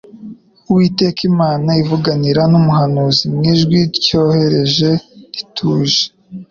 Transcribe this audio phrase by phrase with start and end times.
[0.69, 4.89] Uwiteka Imana ivuganira n'umuhanuzi mu ijwi tyoroheje
[5.33, 6.01] rituje."